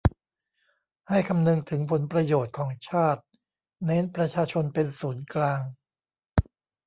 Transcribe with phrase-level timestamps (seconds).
[1.09, 3.23] ให้คำนึงถึงผลประโยชน์ของชาติ
[3.85, 5.61] เน้นประชาชนเป็นศูนย์กลาง